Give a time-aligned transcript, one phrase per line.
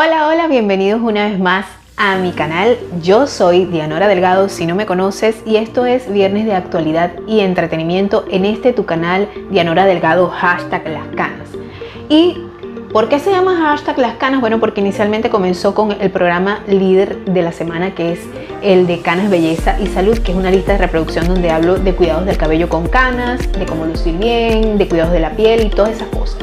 [0.00, 2.78] Hola, hola, bienvenidos una vez más a mi canal.
[3.02, 7.40] Yo soy Dianora Delgado, si no me conoces, y esto es Viernes de Actualidad y
[7.40, 11.48] Entretenimiento en este tu canal Dianora Delgado, hashtag Las Canas.
[12.08, 12.36] ¿Y
[12.92, 14.40] por qué se llama hashtag Las Canas?
[14.40, 18.20] Bueno, porque inicialmente comenzó con el programa líder de la semana, que es
[18.62, 21.92] el de Canas Belleza y Salud, que es una lista de reproducción donde hablo de
[21.96, 25.70] cuidados del cabello con canas, de cómo lucir bien, de cuidados de la piel y
[25.70, 26.38] todas esas cosas.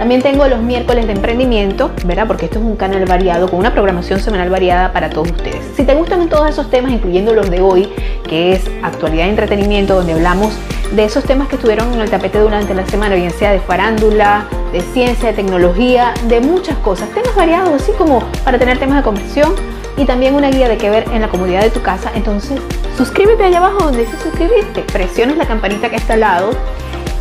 [0.00, 2.26] También tengo los miércoles de emprendimiento, ¿verdad?
[2.26, 5.60] Porque esto es un canal variado con una programación semanal variada para todos ustedes.
[5.76, 7.86] Si te gustan todos esos temas, incluyendo los de hoy,
[8.26, 10.54] que es actualidad y entretenimiento, donde hablamos
[10.92, 14.46] de esos temas que estuvieron en el tapete durante la semana, bien sea de farándula,
[14.72, 17.10] de ciencia, de tecnología, de muchas cosas.
[17.10, 19.52] Temas variados, así como para tener temas de conversión
[19.98, 22.10] y también una guía de qué ver en la comodidad de tu casa.
[22.14, 22.58] Entonces,
[22.96, 26.52] suscríbete allá abajo donde dice suscribirte, presiones la campanita que está al lado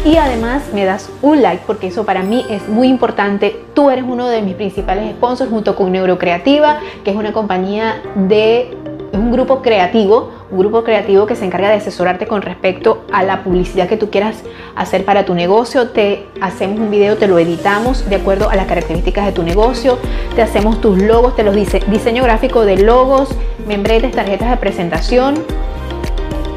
[0.06, 3.60] y además me das un like porque eso para mí es muy importante.
[3.74, 8.76] Tú eres uno de mis principales sponsors junto con Neurocreativa, que es una compañía de
[9.12, 13.24] es un grupo creativo, un grupo creativo que se encarga de asesorarte con respecto a
[13.24, 14.44] la publicidad que tú quieras
[14.76, 15.90] hacer para tu negocio.
[15.90, 19.98] Te hacemos un video, te lo editamos de acuerdo a las características de tu negocio,
[20.36, 23.30] te hacemos tus logos, te los dice diseño gráfico de logos,
[23.68, 25.36] membretes, tarjetas de presentación,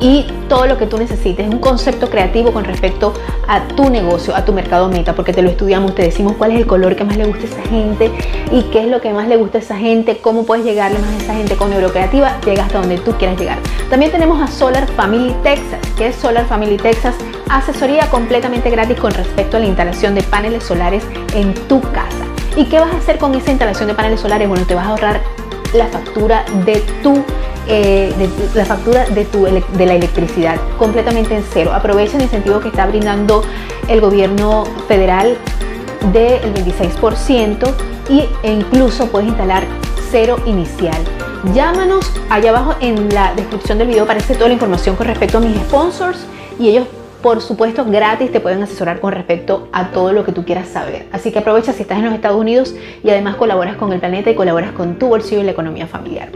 [0.02, 1.46] y todo lo que tú necesites.
[1.46, 3.14] Es un concepto creativo con respecto
[3.46, 6.58] a tu negocio, a tu mercado meta, porque te lo estudiamos, te decimos cuál es
[6.58, 8.10] el color que más le gusta a esa gente
[8.50, 11.10] y qué es lo que más le gusta a esa gente, cómo puedes llegarle más
[11.10, 13.58] a esa gente con Neurocreativa, llega hasta donde tú quieras llegar.
[13.88, 17.14] También tenemos a Solar Family Texas, que es Solar Family Texas,
[17.48, 22.24] asesoría completamente gratis con respecto a la instalación de paneles solares en tu casa.
[22.56, 24.48] ¿Y qué vas a hacer con esa instalación de paneles solares?
[24.48, 25.20] Bueno, te vas a ahorrar
[25.74, 27.24] la factura de tu
[27.68, 28.12] eh,
[28.54, 31.72] la factura de, tu, de la electricidad completamente en cero.
[31.74, 33.42] Aprovecha el incentivo que está brindando
[33.88, 35.36] el gobierno federal
[36.12, 37.72] del 26%
[38.08, 39.64] y, e incluso puedes instalar
[40.10, 41.00] cero inicial.
[41.54, 45.40] Llámanos allá abajo en la descripción del video aparece toda la información con respecto a
[45.40, 46.26] mis sponsors
[46.58, 46.86] y ellos
[47.22, 51.06] por supuesto gratis te pueden asesorar con respecto a todo lo que tú quieras saber.
[51.12, 54.30] Así que aprovecha si estás en los Estados Unidos y además colaboras con el planeta
[54.30, 56.30] y colaboras con tu bolsillo y la economía familiar.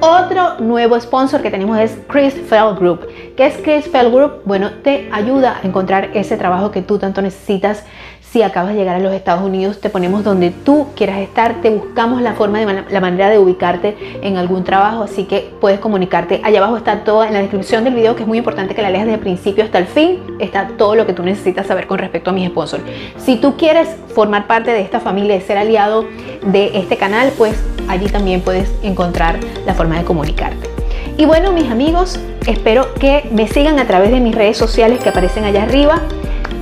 [0.00, 3.08] Otro nuevo sponsor que tenemos es Chris Fell Group.
[3.36, 4.42] ¿Qué es Chris Fell Group?
[4.44, 7.84] Bueno, te ayuda a encontrar ese trabajo que tú tanto necesitas
[8.32, 11.70] si acabas de llegar a los Estados Unidos, te ponemos donde tú quieras estar, te
[11.70, 16.42] buscamos la forma de la manera de ubicarte en algún trabajo, así que puedes comunicarte.
[16.44, 18.90] Allá abajo está todo en la descripción del video, que es muy importante que la
[18.90, 21.98] leas desde el principio hasta el fin, está todo lo que tú necesitas saber con
[21.98, 22.82] respecto a mis sponsors.
[23.16, 26.04] Si tú quieres formar parte de esta familia y ser aliado
[26.44, 30.68] de este canal, pues allí también puedes encontrar la forma de comunicarte.
[31.16, 35.08] Y bueno, mis amigos, espero que me sigan a través de mis redes sociales que
[35.08, 36.02] aparecen allá arriba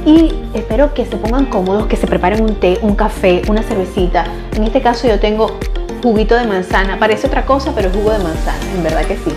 [0.07, 4.25] y espero que se pongan cómodos, que se preparen un té, un café, una cervecita.
[4.55, 5.59] En este caso yo tengo
[6.03, 6.99] juguito de manzana.
[6.99, 9.35] Parece otra cosa, pero es jugo de manzana, en verdad que sí.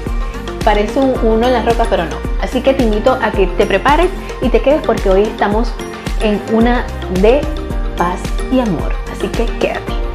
[0.64, 2.18] Parece un, uno en la roca, pero no.
[2.42, 4.10] Así que te invito a que te prepares
[4.44, 5.74] y te quedes porque hoy estamos
[6.22, 6.86] en una
[7.20, 7.42] de
[7.98, 8.20] paz
[8.52, 8.94] y amor.
[9.12, 10.09] Así que quédate.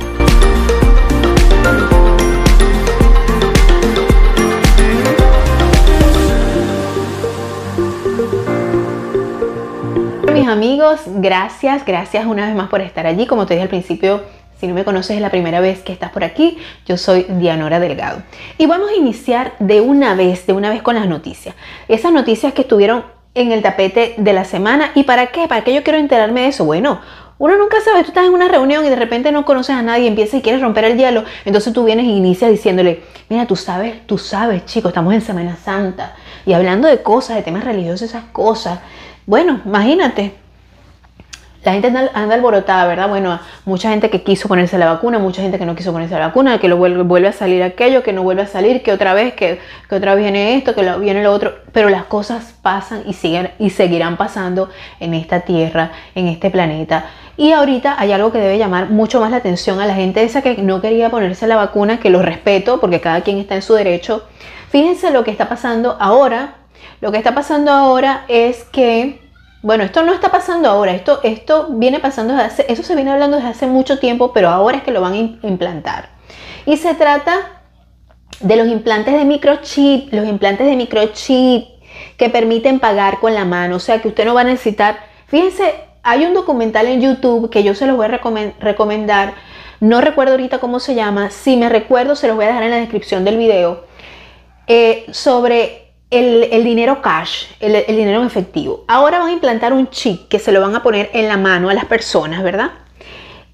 [10.35, 13.27] Mis amigos, gracias, gracias una vez más por estar allí.
[13.27, 14.23] Como te dije al principio,
[14.59, 17.79] si no me conoces es la primera vez que estás por aquí, yo soy Dianora
[17.79, 18.23] Delgado.
[18.59, 21.55] Y vamos a iniciar de una vez, de una vez con las noticias.
[21.87, 24.91] Esas noticias que estuvieron en el tapete de la semana.
[24.97, 25.47] ¿Y para qué?
[25.47, 26.65] ¿Para qué yo quiero enterarme de eso?
[26.65, 27.01] Bueno,
[27.39, 30.07] uno nunca sabe, tú estás en una reunión y de repente no conoces a nadie,
[30.07, 34.07] empiezas y quieres romper el hielo, entonces tú vienes y inicias diciéndole, mira, tú sabes,
[34.07, 36.15] tú sabes, chicos, estamos en Semana Santa
[36.47, 38.79] y hablando de cosas, de temas religiosos, esas cosas,
[39.27, 40.35] bueno, imagínate.
[41.65, 43.09] La gente anda, alborotada, ¿verdad?
[43.09, 46.27] Bueno, mucha gente que quiso ponerse la vacuna, mucha gente que no quiso ponerse la
[46.27, 49.33] vacuna, que lo vuelve, a salir aquello, que no vuelve a salir, que otra vez,
[49.33, 51.55] que, otra vez viene esto, que lo, viene lo otro.
[51.73, 54.69] Pero las cosas pasan y, siguen, y seguirán pasando
[55.01, 57.07] en esta tierra, en este planeta.
[57.39, 60.43] Y ahorita hay algo que debe llamar mucho más la atención a la gente esa
[60.43, 63.73] que no quería ponerse la vacuna, que lo respeto porque cada quien está en su
[63.73, 64.25] derecho.
[64.69, 66.57] Fíjense lo que está pasando ahora
[67.01, 69.21] lo que está pasando ahora es que,
[69.63, 73.11] bueno, esto no está pasando ahora, esto, esto viene pasando desde hace, eso se viene
[73.11, 76.11] hablando desde hace mucho tiempo, pero ahora es que lo van a implantar.
[76.67, 77.63] Y se trata
[78.41, 81.67] de los implantes de microchip, los implantes de microchip
[82.17, 85.75] que permiten pagar con la mano, o sea que usted no va a necesitar, fíjense,
[86.03, 88.21] hay un documental en YouTube que yo se los voy a
[88.61, 89.35] recomendar,
[89.81, 92.71] no recuerdo ahorita cómo se llama, si me recuerdo se los voy a dejar en
[92.71, 93.85] la descripción del video,
[94.67, 95.84] eh, sobre
[96.15, 98.85] el, dinero cash, el, dinero en efectivo.
[98.89, 101.71] Ahora van a implantar un chip que se lo van a poner en la mano
[101.71, 102.73] a las personas, ¿verdad?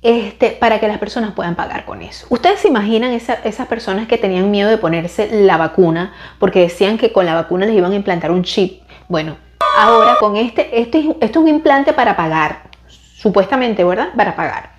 [0.03, 2.27] este, para que las personas puedan pagar con eso.
[2.31, 7.13] Ustedes se imaginan esas personas que tenían miedo de ponerse la vacuna porque decían que
[7.13, 8.83] con la vacuna les iban a implantar un chip.
[9.09, 9.37] Bueno,
[9.77, 14.11] ahora con este, este esto es un implante para pagar, supuestamente, ¿verdad?
[14.17, 14.71] Para pagar.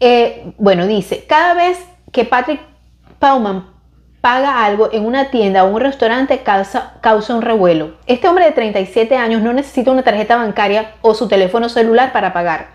[0.00, 1.78] Eh, bueno, dice, cada vez
[2.12, 2.60] que Patrick
[3.18, 3.66] Pauman
[4.20, 7.92] paga algo en una tienda o un restaurante causa, un revuelo.
[8.06, 12.32] Este hombre de 37 años no necesita una tarjeta bancaria o su teléfono celular para
[12.32, 12.68] pagar.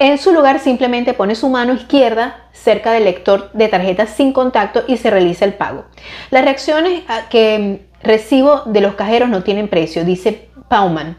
[0.00, 4.84] En su lugar simplemente pone su mano izquierda cerca del lector de tarjetas sin contacto
[4.86, 5.84] y se realiza el pago.
[6.30, 11.18] Las reacciones que recibo de los cajeros no tienen precio, dice Pauman,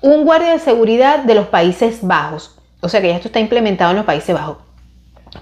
[0.00, 2.58] un guardia de seguridad de los Países Bajos.
[2.80, 4.58] O sea que ya esto está implementado en los Países Bajos.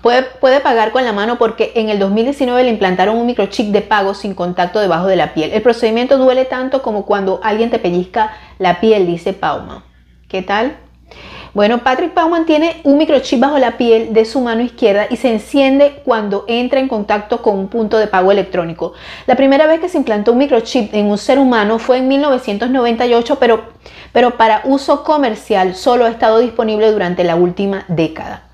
[0.02, 4.14] Puede, pagar con la mano porque en el 2019 le implantaron un microchip de pago
[4.14, 5.52] sin contacto debajo de la piel.
[5.52, 9.82] El procedimiento duele tanto como cuando alguien te pellizca la piel, dice Pauman.
[10.28, 10.76] ¿Qué tal?
[11.52, 15.32] Bueno, Patrick Pauman tiene un microchip bajo la piel de su mano izquierda y se
[15.32, 18.92] enciende cuando entra en contacto con un punto de pago electrónico.
[19.26, 23.36] La primera vez que se implantó un microchip en un ser humano fue en 1998,
[23.40, 23.64] pero,
[24.12, 28.49] pero para uso comercial solo ha estado disponible durante la última década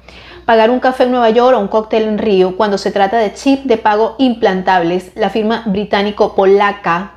[0.47, 3.35] pagar un café en Nueva York o un cóctel en Río cuando se trata de
[3.35, 7.13] chip de pago implantables, la firma británico-polaca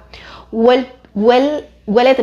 [0.52, 0.88] well,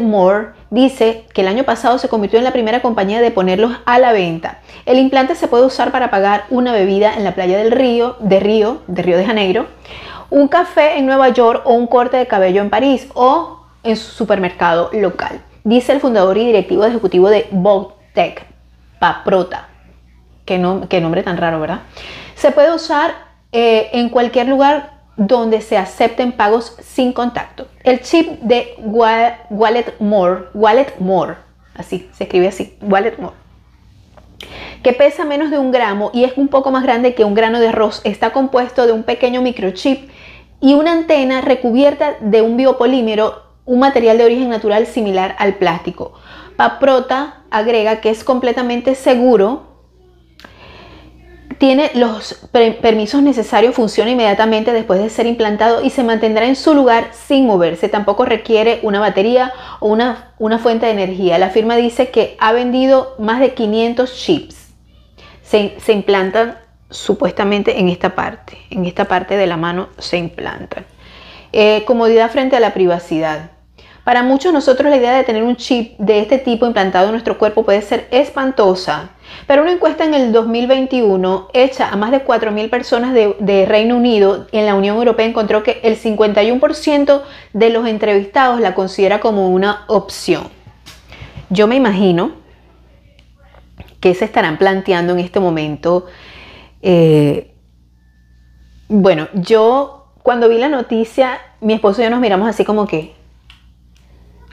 [0.03, 3.99] More dice que el año pasado se convirtió en la primera compañía de ponerlos a
[3.99, 4.59] la venta.
[4.85, 8.41] El implante se puede usar para pagar una bebida en la playa del Río, de
[8.41, 9.67] Río, de Río de Janeiro,
[10.31, 14.11] un café en Nueva York o un corte de cabello en París o en su
[14.11, 15.41] supermercado local.
[15.63, 18.45] Dice el fundador y directivo ejecutivo de Voltec,
[18.99, 19.69] Paprota.
[20.47, 21.81] Qué, nombre tan raro, ¿verdad?
[22.37, 23.15] Se puede usar
[23.51, 27.67] eh, en cualquier lugar donde se acepten pagos sin contacto.
[27.83, 31.35] El chip de Wallet More, Wallet More,
[31.75, 33.35] así, se escribe así, Wallet More,
[34.85, 37.59] que pesa menos de un gramo y es un poco más grande que un grano
[37.59, 40.09] de arroz, está compuesto de un pequeño microchip
[40.61, 46.13] y una antena recubierta de un biopolímero, un material de origen natural similar al plástico.
[46.57, 49.76] Paprota agrega que es completamente seguro
[51.59, 56.75] tiene los permisos necesarios, funciona inmediatamente después de ser implantado y se mantendrá en su
[56.75, 57.89] lugar sin moverse.
[57.89, 61.39] Tampoco requiere una batería o una, una fuente de energía.
[61.39, 64.57] La firma dice que ha vendido más de 500 chips.
[65.43, 66.59] Se, implantan
[66.91, 68.59] supuestamente en esta parte.
[68.71, 70.85] En esta parte de la mano se implantan.
[71.53, 73.56] Eh, comodidad frente a la privacidad.
[74.07, 77.37] Para muchos nosotros la idea de tener un chip de este tipo implantado en nuestro
[77.37, 79.11] cuerpo puede ser espantosa
[79.47, 84.47] pero una encuesta en el 2021 hecha a más de 4.000 personas de, Reino Unido
[84.53, 87.23] en la Unión Europea encontró que el 51%
[87.53, 90.49] de los entrevistados la considera como una opción.
[91.51, 92.33] Yo me imagino
[94.01, 96.07] que se estarán planteando en este momento.
[96.83, 97.53] Eh,
[98.89, 103.16] bueno, yo cuando vi la noticia, mi esposo y yo nos miramos así como que,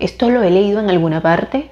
[0.04, 1.70] ¿esto lo he leído en alguna parte?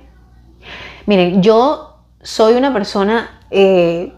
[1.05, 4.13] Miren, yo soy una persona, eh,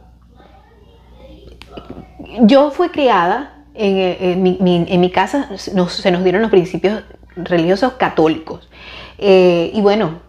[2.42, 7.04] yo fui criada, en, mi, casa se nos dieron los principios
[7.36, 8.70] religiosos católicos.
[9.18, 10.20] Eh, y bueno,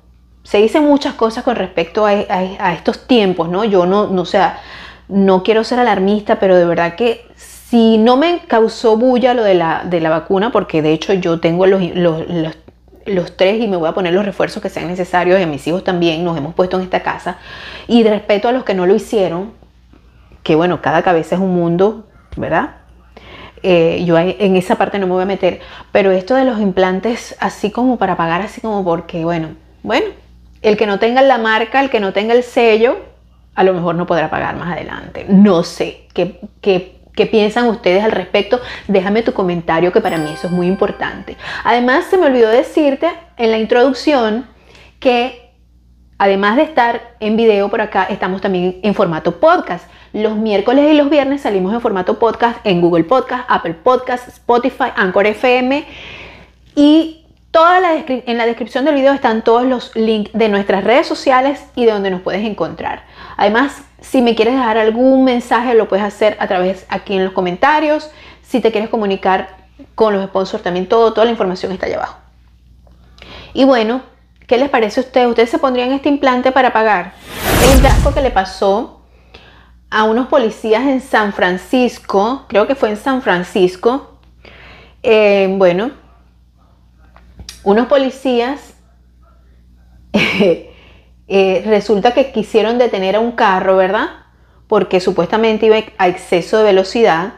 [0.43, 3.65] se dicen muchas cosas con respecto a, estos tiempos, ¿no?
[3.65, 4.61] Yo no, no, sea,
[5.09, 9.55] no quiero ser alarmista, pero de verdad que si no me causó bulla lo de
[9.55, 12.57] la, de la vacuna, porque de hecho yo tengo los, los
[13.07, 15.67] los tres y me voy a poner los refuerzos que sean necesarios y a mis
[15.67, 17.39] hijos también nos hemos puesto en esta casa
[17.87, 19.53] y de respeto a los que no lo hicieron,
[20.43, 22.07] que bueno, cada cabeza es un mundo,
[22.37, 22.77] ¿verdad?
[23.63, 27.35] Eh, yo en esa parte no me voy a meter, pero esto de los implantes
[27.41, 30.07] así como para pagar, así como porque, bueno, bueno,
[30.61, 32.99] el que no tenga la marca, el que no tenga el sello,
[33.55, 35.27] a lo mejor no podrá pagar más adelante.
[35.29, 38.61] No sé qué, qué ¿Qué piensan ustedes al respecto?
[38.89, 41.37] Déjame tu comentario que para mí eso es muy importante.
[41.63, 44.47] Además, se me olvidó decirte en la introducción
[44.99, 45.53] que
[46.19, 49.89] además de estar en video por acá, estamos también en formato podcast.
[50.13, 54.91] Los miércoles y los viernes salimos en formato podcast en Google Podcast, Apple Podcast, Spotify,
[54.97, 55.87] Anchor FM
[56.75, 61.07] y Toda la en la descripción del video están todos los links de nuestras redes
[61.07, 63.05] sociales y de donde nos puedes encontrar.
[63.37, 67.33] Además, si me quieres dejar algún mensaje, lo puedes hacer a través aquí en los
[67.33, 68.11] comentarios.
[68.43, 69.57] Si te quieres comunicar
[69.95, 72.19] con los sponsors, también todo, toda la información está allá abajo.
[73.53, 74.03] Y bueno,
[74.47, 75.29] ¿qué les parece a ustedes?
[75.29, 77.15] ¿Ustedes se pondrían este implante para pagar?
[77.65, 79.01] El implante que le pasó
[79.91, 84.19] a unos policías en San Francisco, creo que fue en San Francisco.
[85.03, 85.93] Eh, bueno,
[87.63, 88.75] unos policías
[90.13, 90.74] eh,
[91.29, 94.25] resulta que quisieron detener a un carro, ¿verdad?
[94.67, 97.35] porque supuestamente iba a exceso de velocidad.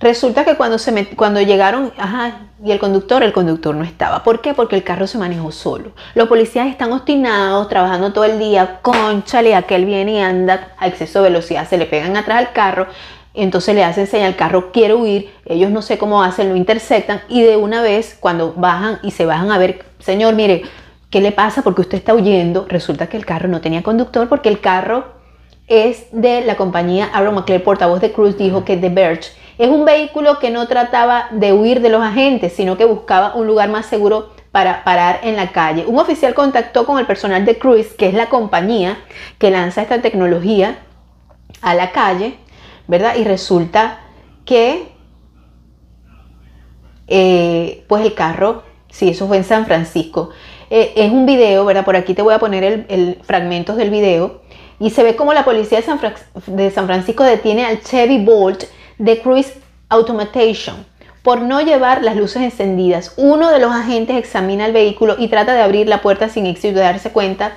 [0.00, 4.24] Resulta que cuando, se cuando llegaron, ajá, y el conductor, el conductor no estaba.
[4.24, 4.52] ¿Por qué?
[4.52, 5.92] Porque el carro se manejó solo.
[6.14, 11.22] Los policías están obstinados, trabajando todo el día, conchale, aquel viene y anda a exceso
[11.22, 12.88] de velocidad, se le pegan atrás al carro,
[13.34, 17.22] entonces le hacen señal, el carro quiere huir, ellos no sé cómo hacen, lo interceptan
[17.28, 20.64] y de una vez cuando bajan y se bajan a ver, señor, mire,
[21.12, 21.62] ¿qué le pasa?
[21.62, 22.66] Porque usted está huyendo.
[22.68, 25.04] Resulta que el carro no tenía conductor porque el carro
[25.68, 29.84] es de la compañía Aaron McClare, portavoz de Cruz, dijo que The Birch es un
[29.84, 33.86] vehículo que no trataba de huir de los agentes, sino que buscaba un lugar más
[33.86, 35.84] seguro para parar en la calle.
[35.86, 38.98] Un oficial contactó con el personal de Cruise, que es la compañía
[39.38, 40.78] que lanza esta tecnología
[41.60, 42.38] a la calle,
[42.88, 43.14] ¿verdad?
[43.16, 44.00] Y resulta
[44.44, 44.88] que,
[47.06, 50.30] eh, pues el carro, sí, eso fue en San Francisco.
[50.74, 51.84] Eh, es un video, ¿verdad?
[51.84, 54.40] Por aquí te voy a poner el, fragmentos del video.
[54.80, 56.00] Y se ve como la policía de San,
[56.46, 58.64] de San Francisco detiene al Chevy Bolt
[58.96, 59.52] de Cruise
[59.90, 60.86] Automation
[61.22, 63.12] por no llevar las luces encendidas.
[63.18, 66.78] Uno de los agentes examina el vehículo y trata de abrir la puerta sin éxito
[66.78, 67.52] de darse cuenta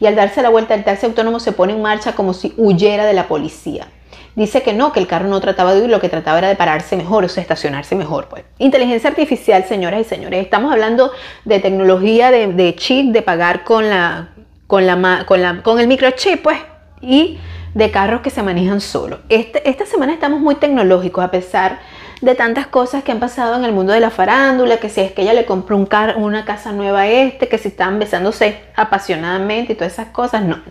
[0.00, 3.04] y al darse la vuelta el taxi autónomo se pone en marcha como si huyera
[3.04, 3.88] de la policía
[4.36, 6.56] dice que no, que el carro no trataba de huir, lo que trataba era de
[6.56, 8.28] pararse mejor, o sea, estacionarse mejor.
[8.28, 8.44] Pues.
[8.58, 11.12] Inteligencia artificial, señoras y señores, estamos hablando
[11.44, 14.30] de tecnología de, chip, de pagar con, la,
[14.66, 16.58] con, la, con, la, con el microchip, pues,
[17.00, 17.38] y
[17.74, 19.20] de carros que se manejan solo.
[19.28, 21.80] Este, esta semana estamos muy tecnológicos, a pesar
[22.20, 25.12] de tantas cosas que han pasado en el mundo de la farándula, que si es
[25.12, 29.72] que ella le compró un una casa nueva a este, que si están besándose apasionadamente
[29.72, 30.62] y todas esas cosas, no,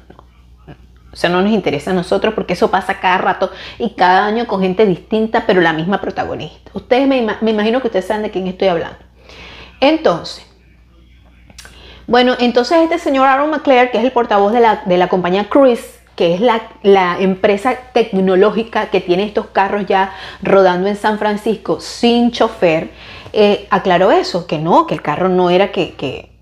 [1.13, 4.48] o sea, no nos interesa a nosotros porque eso pasa cada rato y cada año
[4.48, 6.72] con gente distinta, pero la misma protagonista.
[6.74, 7.20] Ustedes me,
[7.51, 8.98] imagino que ustedes saben de quién estoy hablando.
[9.79, 10.43] Entonces,
[12.08, 16.34] bueno, entonces este señor Aaron McClare, que es el portavoz de la, compañía Cruise, que
[16.34, 22.89] es la, empresa tecnológica que tiene estos carros ya rodando en San Francisco sin chofer,
[23.34, 26.33] eh, aclaró eso, que no, que el carro no era que que,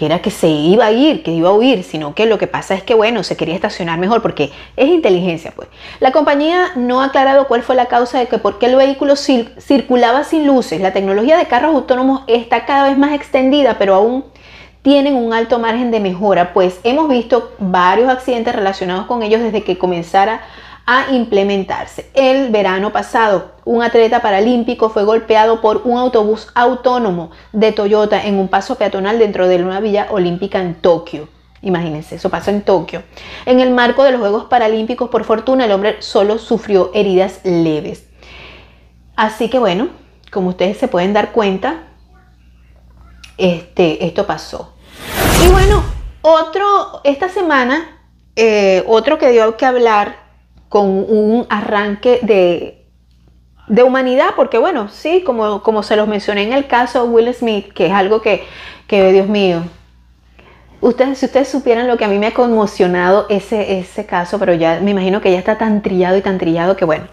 [0.00, 2.74] era que se iba a ir, que iba a huir, sino que lo que pasa
[2.74, 5.68] es que, bueno, se quería estacionar mejor porque es inteligencia, pues.
[6.00, 9.14] La compañía no ha aclarado cuál fue la causa de que por qué el vehículo
[9.16, 10.80] circulaba sin luces.
[10.80, 14.24] La tecnología de carros autónomos está cada vez más extendida, pero aún
[14.82, 19.64] tienen un alto margen de mejora, pues hemos visto varios accidentes relacionados con ellos desde
[19.64, 20.42] que comenzara
[20.86, 22.10] a implementarse.
[22.14, 28.38] El verano pasado, un atleta paralímpico fue golpeado por un autobús autónomo de Toyota en
[28.38, 31.28] un paso peatonal dentro de una villa olímpica en Tokio.
[31.62, 33.02] Imagínense, eso pasó en Tokio.
[33.44, 38.04] En el marco de los Juegos Paralímpicos, por fortuna, el hombre solo sufrió heridas leves.
[39.16, 39.88] Así que bueno,
[40.30, 41.82] como ustedes se pueden dar cuenta,
[43.38, 44.74] este, esto pasó.
[45.44, 45.82] Y bueno,
[46.22, 47.98] otro, esta semana,
[48.36, 50.25] eh, otro que dio que hablar
[50.68, 52.86] con un arranque de,
[53.68, 57.34] de humanidad, porque bueno, sí, como, como se los mencioné en el caso de Will
[57.34, 58.44] Smith, que es algo que,
[58.86, 59.62] que Dios mío,
[60.80, 64.54] ustedes, si ustedes supieran lo que a mí me ha conmocionado ese, ese caso, pero
[64.54, 67.06] ya me imagino que ya está tan trillado y tan trillado que bueno.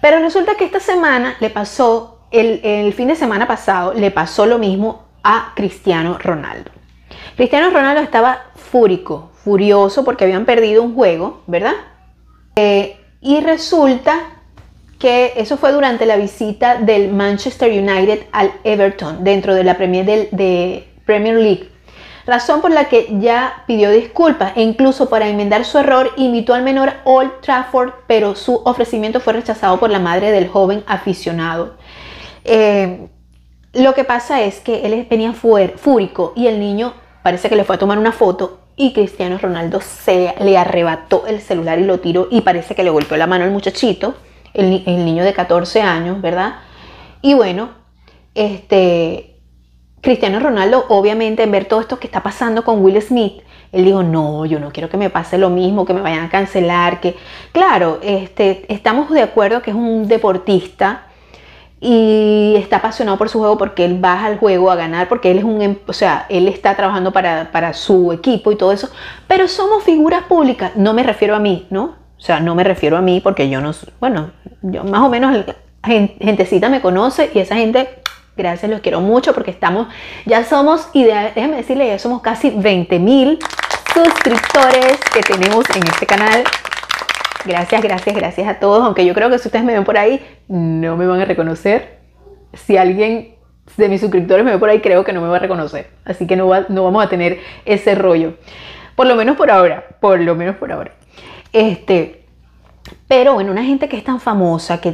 [0.00, 4.46] Pero resulta que esta semana le pasó, el, el fin de semana pasado, le pasó
[4.46, 6.70] lo mismo a Cristiano Ronaldo.
[7.36, 11.74] Cristiano Ronaldo estaba fúrico, furioso porque habían perdido un juego, ¿verdad?
[12.56, 14.18] Eh, y resulta
[14.98, 20.28] que eso fue durante la visita del Manchester United al Everton dentro de la Premier,
[21.04, 21.72] Premier League.
[22.24, 26.62] Razón por la que ya pidió disculpas e incluso para enmendar su error invitó al
[26.62, 31.74] menor Old Trafford, pero su ofrecimiento fue rechazado por la madre del joven aficionado.
[32.44, 33.08] Eh,
[33.72, 36.94] lo que pasa es que él venía fúrico y el niño
[37.24, 41.40] parece que le fue a tomar una foto y Cristiano Ronaldo se le arrebató el
[41.40, 44.14] celular y lo tiró y parece que le golpeó la mano al muchachito,
[44.54, 46.56] el, niño de 14 años, ¿verdad?
[47.20, 47.70] Y bueno,
[48.34, 49.36] este
[50.00, 54.02] Cristiano Ronaldo, obviamente, en ver todo esto que está pasando con Will Smith, él dijo,
[54.02, 57.16] no, yo no quiero que me pase lo mismo, que me vayan a cancelar, que,
[57.52, 61.06] claro, este, estamos de acuerdo que es un deportista,
[61.84, 65.38] y está apasionado por su juego porque él baja al juego a ganar, porque él
[65.38, 68.88] es un, em, o sea, él está trabajando para, su equipo y todo eso,
[69.26, 71.96] pero somos figuras públicas, no me refiero a mí, ¿no?
[72.16, 74.30] O sea, no me refiero a mí porque yo no, bueno,
[74.62, 75.44] yo más o menos,
[75.82, 77.88] gentecita me conoce y esa gente,
[78.36, 79.88] gracias, los quiero mucho porque estamos,
[80.24, 83.40] ya somos, y déjame decirle, ya somos casi 20 mil
[83.92, 86.44] suscriptores que tenemos en este canal
[87.44, 88.84] Gracias, gracias, gracias a todos.
[88.84, 91.98] Aunque yo creo que si ustedes me ven por ahí, no me van a reconocer.
[92.54, 93.34] Si alguien
[93.76, 95.90] de mis suscriptores me ve por ahí, creo que no me va a reconocer.
[96.04, 98.34] Así que no, no vamos a tener ese rollo.
[98.94, 99.84] Por lo menos por ahora.
[100.00, 100.92] Por lo menos por ahora.
[101.52, 102.22] Este,
[103.08, 104.92] pero bueno, una gente que es tan famosa, que,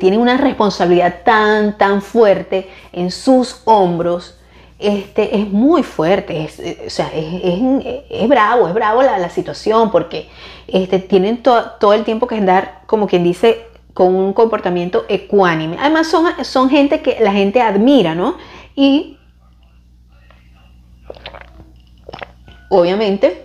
[0.00, 4.37] tiene una responsabilidad tan, tan fuerte en sus hombros,
[4.78, 10.28] este, es muy fuerte, es, eh, o sea, es, bravo, es bravo la, situación porque
[10.68, 15.76] este, tienen todo el tiempo que andar, como quien dice, con un comportamiento ecuánime.
[15.80, 18.36] Además son, son gente que la gente admira, ¿no?
[18.76, 19.18] Y
[22.68, 23.44] obviamente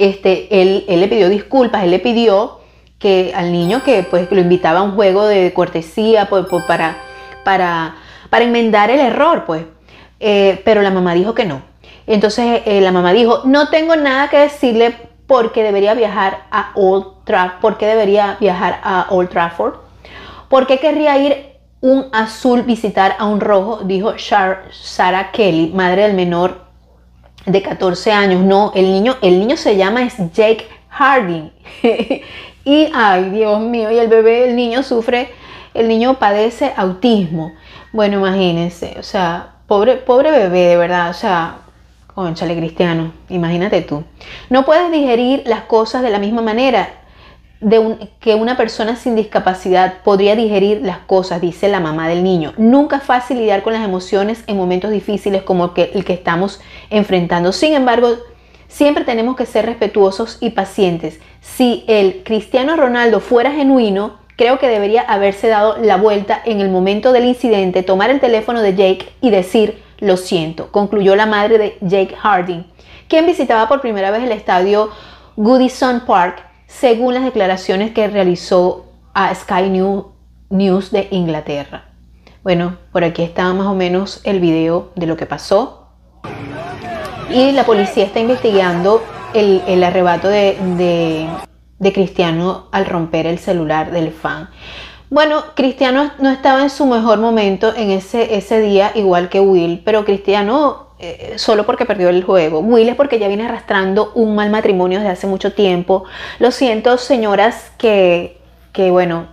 [0.00, 2.60] este, él, le pidió disculpas, él le pidió
[2.98, 6.96] que al niño que pues lo invitaba a un juego de cortesía pues, pues, para,
[7.44, 7.96] para,
[8.30, 9.64] para enmendar el error, pues.
[10.20, 11.62] Eh, pero la mamá dijo que no.
[12.06, 14.94] Entonces eh, la mamá dijo, no tengo nada que decirle
[15.26, 19.74] porque debería viajar a Old Trafford, porque debería viajar a Old Trafford,
[20.48, 21.50] porque querría ir
[21.80, 26.64] un azul visitar a un rojo, dijo Sarah Kelly, madre del menor
[27.46, 28.42] de 14 años.
[28.42, 31.50] No, el niño, el niño se llama es Jake Harding.
[32.64, 35.30] y ay, Dios mío, y el bebé, el niño sufre,
[35.74, 37.52] el niño padece autismo.
[37.92, 41.58] Bueno, imagínense, o sea, pobre, pobre bebé, de verdad, o sea,
[42.12, 44.02] conchale cristiano, imagínate tú.
[44.48, 46.88] No puedes digerir las cosas de la misma manera
[47.60, 52.52] de que una persona sin discapacidad podría digerir las cosas, dice la mamá del niño.
[52.56, 56.14] Nunca es fácil lidiar con las emociones en momentos difíciles como el que, el que
[56.14, 56.60] estamos
[56.90, 57.52] enfrentando.
[57.52, 58.16] Sin embargo,
[58.66, 61.20] siempre tenemos que ser respetuosos y pacientes.
[61.42, 66.70] Si el Cristiano Ronaldo fuera genuino, creo que debería haberse dado la vuelta en el
[66.70, 71.58] momento del incidente, tomar el teléfono de Jake y decir, lo siento, concluyó la madre
[71.58, 72.64] de Jake Harding,
[73.06, 74.88] quien visitaba por primera vez el estadio
[75.36, 79.68] Goodison Park según las declaraciones que realizó a Sky
[80.48, 81.90] News de Inglaterra.
[82.42, 85.88] Bueno, por aquí está más o menos el video de lo que pasó.
[87.28, 89.02] Y la policía está investigando
[89.34, 91.28] el, arrebato de,
[91.80, 94.50] Cristiano al romper el celular del fan.
[95.08, 99.82] Bueno, Cristiano no estaba en su mejor momento en ese, ese día, igual que Will,
[99.84, 102.60] pero Cristiano eh, solo porque perdió el juego.
[102.60, 106.04] Will es porque ya viene arrastrando un mal matrimonio desde hace mucho tiempo.
[106.38, 108.38] Lo siento, señoras, que,
[108.72, 109.28] que bueno,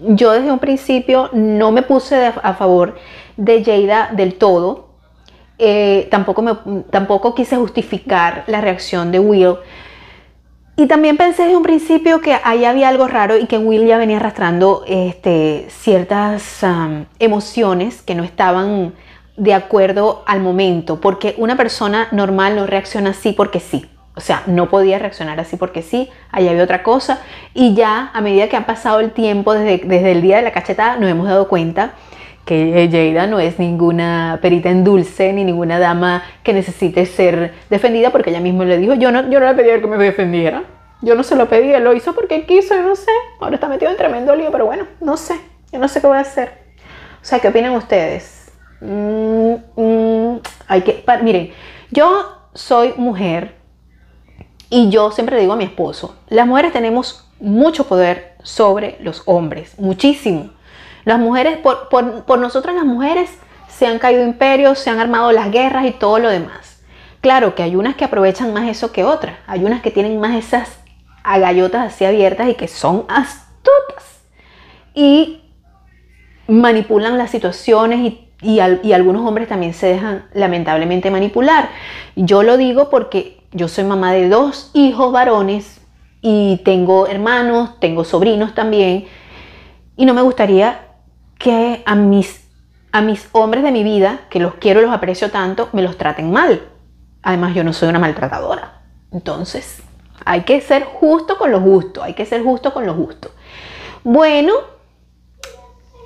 [0.00, 2.96] yo desde un principio no me puse a favor
[3.36, 4.90] de Jada del todo.
[5.58, 6.54] Eh, tampoco, me,
[6.90, 9.56] tampoco quise justificar la reacción de Will.
[10.78, 13.96] Y también pensé desde un principio que ahí había algo raro y que Will ya
[13.96, 16.64] venía arrastrando este, ciertas
[17.18, 18.92] emociones que no estaban
[19.38, 23.90] de acuerdo al momento, porque una persona normal no reacciona así porque sí.
[24.16, 27.20] O sea, no podía reaccionar así porque sí, allá había otra cosa.
[27.54, 30.52] Y ya a medida que ha pasado el tiempo, desde, desde el día de la
[30.52, 31.92] cachetada, nos hemos dado cuenta
[32.46, 38.10] que Jada no es ninguna perita en dulce, ni ninguna dama que necesite ser defendida,
[38.10, 40.62] porque ella misma le dijo, yo no, yo no le pedí que me defendiera.
[41.02, 43.10] Yo no se lo pedí, él lo hizo porque quiso, no sé.
[43.40, 45.34] Ahora está metido en tremendo lío, pero bueno, no sé.
[45.72, 46.52] Yo no sé qué voy a hacer.
[47.20, 48.52] O sea, ¿qué opinan ustedes?
[48.80, 51.50] Mm, mm, hay que, miren,
[51.90, 53.56] yo soy mujer
[54.70, 59.78] y yo siempre digo a mi esposo, las mujeres tenemos mucho poder sobre los hombres,
[59.78, 60.55] muchísimo.
[61.06, 63.30] Las mujeres, por, por nosotras las mujeres,
[63.68, 66.82] se han caído imperios, se han armado las guerras y todo lo demás.
[67.22, 69.38] Claro que hay unas que aprovechan más eso que otras.
[69.46, 70.78] Hay unas que tienen más esas
[71.24, 74.20] agallotas así abiertas y que son astutas.
[74.94, 75.40] Y
[76.46, 81.70] manipulan las situaciones y y, algunos hombres también se dejan lamentablemente manipular.
[82.16, 85.80] Yo lo digo porque yo soy mamá de dos hijos varones
[86.20, 89.06] y tengo hermanos, tengo sobrinos también,
[89.96, 90.85] y no me gustaría
[91.38, 92.48] que a mis,
[92.92, 95.96] a mis hombres de mi vida, que los quiero y los aprecio tanto, me los
[95.96, 96.62] traten mal.
[97.22, 98.82] Además, yo no soy una maltratadora.
[99.12, 99.82] Entonces,
[100.24, 103.30] hay que ser justo con lo justo, hay que ser justo con lo justo.
[104.04, 104.54] Bueno,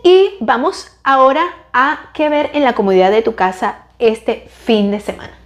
[0.02, 5.00] y vamos ahora a qué ver en la comodidad de tu casa este fin de
[5.00, 5.39] semana.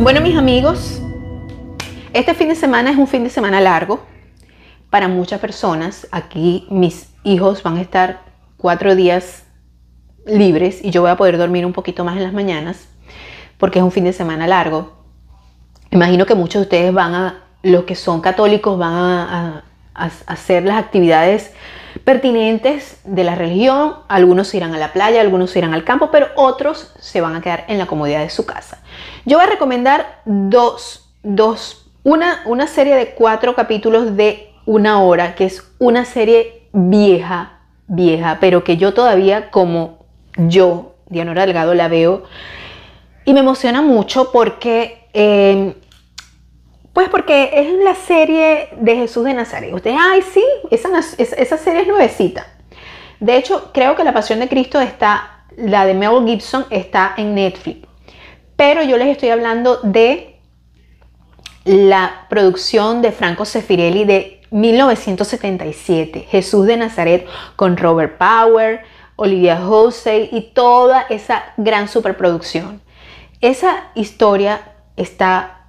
[0.00, 1.02] Bueno mis amigos,
[2.14, 4.00] este fin de semana es un fin de semana largo
[4.88, 6.08] para muchas personas.
[6.10, 8.22] Aquí mis hijos van a estar
[8.56, 9.44] cuatro días
[10.24, 12.88] libres y yo voy a poder dormir un poquito más en las mañanas
[13.58, 14.90] porque es un fin de semana largo.
[15.90, 20.78] Imagino que muchos de ustedes van a, los que son católicos, van a, hacer las
[20.82, 21.52] actividades
[22.04, 23.94] pertinentes de la religión.
[24.08, 27.64] Algunos irán a la playa, algunos irán al campo, pero otros se van a quedar
[27.68, 28.82] en la comodidad de su casa.
[29.24, 35.34] Yo voy a recomendar dos, dos una, una serie de cuatro capítulos de una hora,
[35.34, 39.98] que es una serie vieja, vieja, pero que yo todavía como
[40.36, 42.22] yo, Dianora Delgado la veo
[43.24, 45.74] y me emociona mucho porque, eh,
[46.92, 49.72] pues porque es la serie de Jesús de Nazaret.
[49.72, 52.46] Ustedes, ay, sí, esa, esa serie es nuevecita.
[53.20, 57.34] De hecho, creo que La Pasión de Cristo está, la de Mel Gibson está en
[57.34, 57.86] Netflix.
[58.56, 60.36] Pero yo les estoy hablando de
[61.64, 67.26] la producción de Franco Sefirelli de 1977, Jesús de Nazaret
[67.56, 68.82] con Robert Power,
[69.16, 72.80] Olivia Jose y toda esa gran superproducción.
[73.40, 75.59] Esa historia está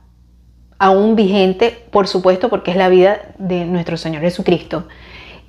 [0.81, 4.87] aún vigente, por supuesto, porque es la vida de nuestro Señor Jesucristo.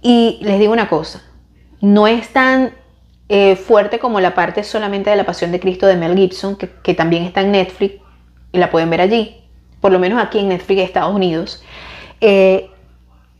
[0.02, 1.22] Y les digo una cosa,
[1.80, 2.74] no es tan
[3.30, 6.92] eh, fuerte como la parte solamente de la Pasión de Cristo de Mel Gibson, que,
[6.92, 7.94] también está en Netflix
[8.52, 9.42] y la pueden ver allí,
[9.80, 11.64] por lo menos aquí en Netflix de Estados Unidos.
[12.20, 12.68] Eh,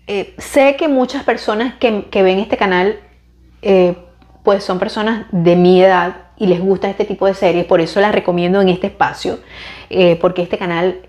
[0.07, 3.01] eh, sé que muchas personas que, ven este canal,
[4.43, 8.01] pues son personas de mi edad y les gusta este tipo de series, por eso
[8.01, 9.41] las recomiendo en este espacio,
[10.23, 11.03] porque este canal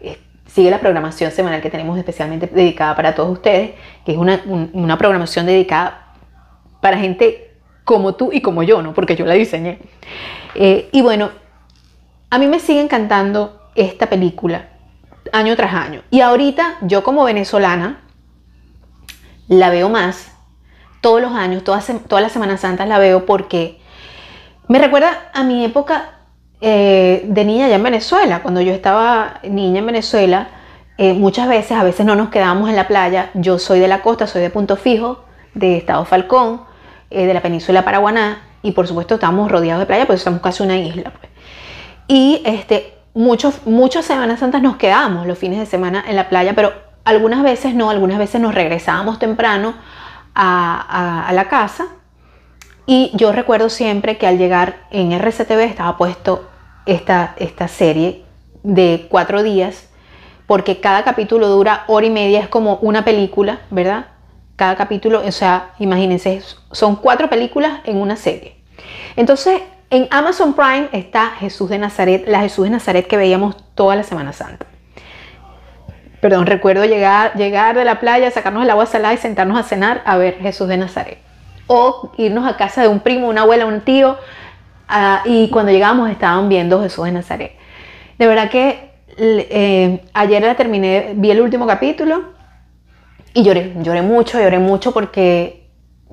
[0.53, 3.71] sigue la programación semanal que tenemos especialmente dedicada para todos ustedes,
[4.05, 6.13] que es una, una programación dedicada
[6.79, 8.93] para gente como tú y como yo, ¿no?
[8.93, 9.79] Porque yo la diseñé.
[10.53, 11.31] Eh, y bueno,
[12.29, 14.69] a mí me sigue encantando esta película
[15.31, 16.03] año tras año.
[16.11, 18.01] Y ahorita yo como venezolana
[19.47, 20.33] la veo más
[21.01, 23.79] todos los años, todas, todas las Semanas Santas la veo porque
[24.67, 26.19] me recuerda a mi época
[26.63, 28.41] eh, de niña allá en Venezuela.
[28.41, 30.47] Cuando yo estaba niña en Venezuela,
[30.97, 33.29] eh, muchas veces, a veces no nos quedábamos en la playa.
[33.35, 35.23] Yo soy de la costa, soy de Punto Fijo,
[35.53, 36.73] de Estado Falcón.
[37.15, 40.63] Eh, de la península Paraguaná y por supuesto estamos rodeados de playa, pues estamos casi
[40.63, 41.11] una isla.
[41.11, 41.31] Pues.
[42.07, 46.53] Y este, muchos, muchas Semanas Santas nos quedamos los fines de semana en la playa,
[46.55, 46.73] pero
[47.05, 49.75] algunas veces no, algunas veces nos regresábamos temprano
[50.33, 51.85] a, la casa.
[52.87, 56.49] Y yo recuerdo siempre que al llegar en RCTV estaba puesto
[56.85, 58.23] esta, esta serie
[58.63, 59.89] de cuatro días,
[60.47, 64.07] porque cada capítulo dura hora y media, es como una película, ¿verdad?
[64.55, 66.41] cada capítulo, o sea, imagínense,
[66.71, 68.55] son cuatro películas en una serie.
[69.15, 73.95] Entonces, en Amazon Prime está Jesús de Nazaret, la Jesús de Nazaret que veíamos toda
[73.95, 74.65] la Semana Santa.
[76.21, 80.01] Perdón, recuerdo llegar, llegar de la playa, sacarnos el agua salada y sentarnos a cenar
[80.05, 81.17] a ver Jesús de Nazaret.
[81.67, 84.17] O irnos a casa de un primo, una abuela, un tío,
[84.93, 87.51] ah, y cuando llegamos estaban viendo Jesús de Nazaret.
[88.17, 92.33] De verdad que eh, ayer la terminé, vi el último capítulo
[93.33, 95.67] y lloré, lloré mucho, lloré mucho porque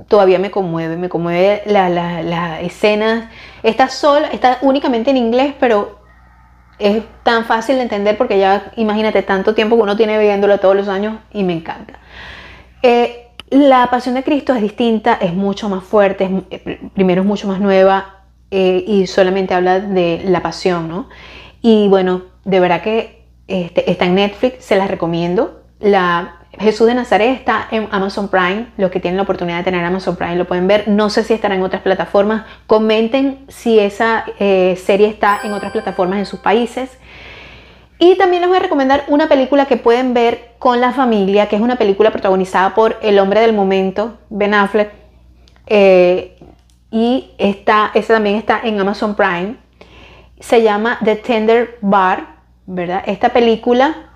[0.09, 3.31] todavía me conmueve, me conmueve la, la, escena.
[3.63, 6.01] Está sola, está únicamente en inglés, pero
[6.79, 10.75] es tan fácil de entender porque ya imagínate tanto tiempo que uno tiene viéndolo todos
[10.75, 11.99] los años y me encanta.
[12.83, 17.49] Eh, la pasión de Cristo es distinta, es mucho más fuerte, eh, primero es mucho
[17.49, 18.20] más nueva
[18.51, 21.09] eh, y solamente habla de la pasión, ¿no?
[21.63, 25.63] Y bueno, de verdad que este, está en Netflix, se las recomiendo.
[25.79, 28.67] La Jesús de Nazaret está en Amazon Prime.
[28.77, 30.89] Los que tienen la oportunidad de tener Amazon Prime lo pueden ver.
[30.89, 32.45] No sé si estará en otras plataformas.
[32.67, 36.99] Comenten si esa eh, serie está en otras plataformas en sus países.
[37.99, 41.57] Y también les voy a recomendar una película que pueden ver con la familia, que
[41.57, 44.91] es una película protagonizada por el hombre del momento, Ben Affleck.
[45.67, 46.40] Eh,
[46.91, 49.57] y esta, esa también está en Amazon Prime.
[50.41, 53.03] Se llama The Tender Bar, ¿verdad?
[53.07, 54.11] Esta película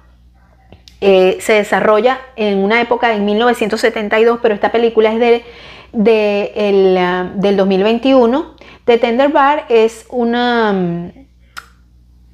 [1.01, 5.45] eh, se desarrolla en una época en 1972, pero esta película es
[5.93, 8.55] de, el, ah, del 2021.
[8.85, 11.13] The Tender Bar es una,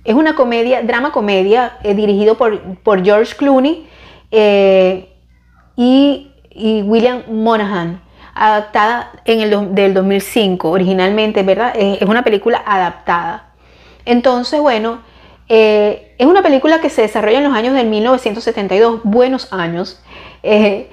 [0.05, 3.88] es una comedia, drama comedia, eh, dirigido por, por, George Clooney
[4.31, 5.09] eh,
[5.76, 8.03] y, William Monahan
[8.35, 11.73] adaptada en el del 2005 originalmente, ¿verdad?
[11.77, 13.51] es una película adaptada.
[14.05, 15.01] Entonces, bueno,
[15.49, 20.01] eh, es una película que se desarrolla en los años del 1972, buenos años.
[20.43, 20.90] Eh,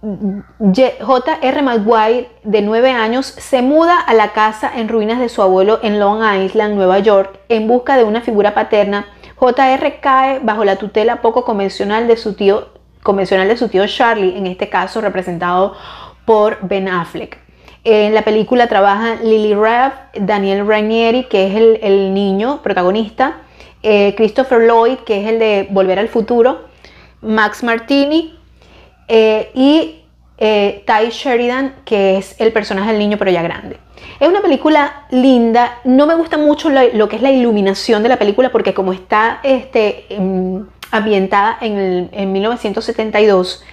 [0.00, 1.62] J.R.
[1.62, 5.98] Maguire, de 9 años, se muda a la casa en ruinas de su abuelo en
[5.98, 9.06] Long Island, Nueva York, en busca de una figura paterna.
[9.34, 10.00] J.R.
[10.00, 12.68] cae bajo la tutela poco convencional de su tío,
[13.02, 15.74] convencional de su tío Charlie, en este caso representado
[16.26, 17.38] por Ben Affleck.
[17.84, 23.36] En la película trabajan Lily Raff, Daniel Ranieri, que es el, el niño protagonista,
[23.82, 26.64] eh, Christopher Lloyd, que es el de Volver al Futuro,
[27.22, 28.36] Max Martini
[29.06, 30.02] eh, y
[30.38, 33.78] eh, Ty Sheridan, que es el personaje del niño pero ya grande.
[34.18, 38.18] Es una película linda, no me gusta mucho lo, que es la iluminación de la
[38.18, 43.64] película porque como está este, em, ambientada en, 1972,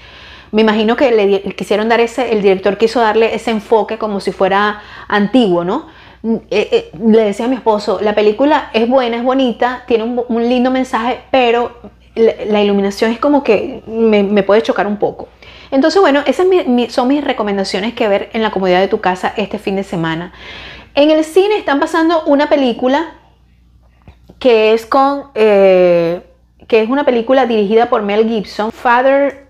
[0.54, 4.32] me imagino que le quisieron dar ese, el director quiso darle ese enfoque como si
[4.32, 5.88] fuera antiguo, ¿no?
[6.22, 10.04] mm, eh, eh, le decía a mi esposo, la película es buena, es bonita, tiene
[10.04, 11.72] un, lindo mensaje, pero
[12.14, 15.28] la, iluminación es como que me, puede chocar un poco.
[15.72, 16.46] Entonces, bueno, esas
[16.90, 20.34] son mis recomendaciones que ver en la comodidad de tu casa este fin de semana.
[20.94, 23.16] En el cine están pasando una película
[24.38, 25.32] que es con...
[25.34, 26.22] Eh,
[26.68, 29.43] que es una película dirigida por Mel Gibson, Father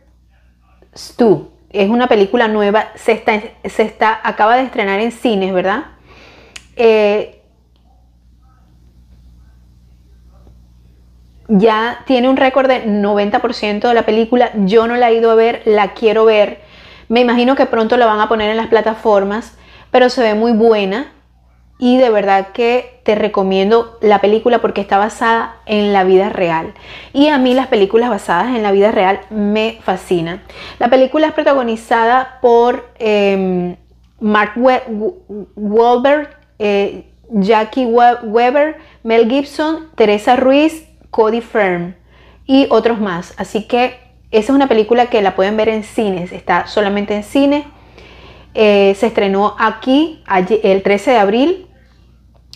[0.95, 1.51] Stu.
[1.69, 5.86] Es una película nueva, se está, se está, acaba de estrenar en cines, ¿verdad?
[6.75, 7.41] Eh,
[11.47, 14.51] ya tiene un récord de 90% de la película.
[14.65, 16.62] Yo no la he ido a ver, la quiero ver.
[17.10, 19.58] Me imagino que pronto la van a poner en las plataformas,
[19.91, 21.12] pero se ve muy buena
[21.83, 26.73] y de verdad que te recomiendo la película porque está basada en la vida real.
[27.11, 30.41] Y a mí las películas basadas en la vida real me fascinan.
[30.79, 33.75] La película es protagonizada por em,
[34.21, 34.53] Mark
[35.57, 41.97] Wahlberg, eh, Jackie Weber, Mel Gibson, Teresa Ruiz, Cody Fern
[42.45, 43.33] y otros más.
[43.35, 43.99] Así que
[44.31, 47.65] esa es una película que la pueden ver en cines, está solamente en cine.
[48.53, 50.23] Eh, se estrenó aquí
[50.63, 51.67] el 13 de abril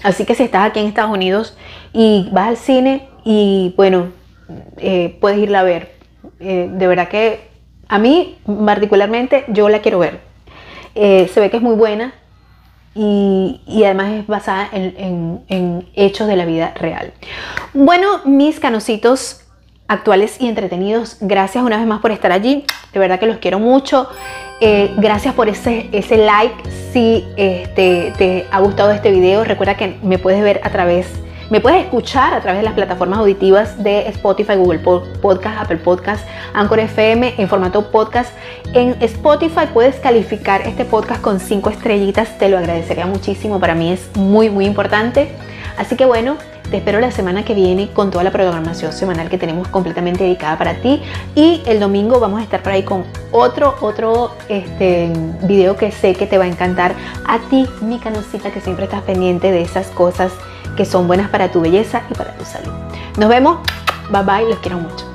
[0.04, 1.58] Así que si estás aquí en Estados Unidos
[1.94, 4.12] y vas al cine y bueno,
[4.78, 5.96] eh, puedes irla a ver.
[6.40, 7.50] Eh, de verdad que
[7.88, 10.20] a mí particularmente yo la quiero ver.
[10.96, 12.14] Eh, se ve que es muy buena
[12.96, 17.14] y, además es basada en, en, hechos de la vida real.
[17.74, 19.47] Bueno, mis canositos
[19.88, 22.66] actuales y entretenidos, gracias una vez más por estar allí.
[22.94, 24.10] De verdad que los quiero mucho.
[24.60, 26.70] Eh, gracias por ese, like.
[26.92, 31.08] Si este, te ha gustado este video, recuerda que me puedes ver a través,
[31.50, 36.28] me puedes escuchar a través de las plataformas auditivas de Spotify, Google Podcast, Apple Podcast,
[36.54, 38.34] Anchor FM en formato podcast.
[38.74, 43.60] En Spotify puedes calificar este podcast con 5 estrellitas, te lo agradecería muchísimo.
[43.60, 45.30] Para mí es muy, muy importante.
[45.78, 46.38] Así que bueno,
[46.70, 50.58] te espero la semana que viene con toda la programación semanal que tenemos completamente dedicada
[50.58, 51.02] para ti.
[51.36, 55.12] Y el domingo vamos a estar por ahí con otro, otro este,
[55.44, 59.04] video que sé que te va a encantar a ti, mi canocita, que siempre estás
[59.04, 60.32] pendiente de esas cosas
[60.76, 62.74] que son buenas para tu belleza y para tu salud.
[63.18, 63.60] Nos vemos.
[64.12, 64.50] Bye bye.
[64.50, 65.07] Los quiero mucho.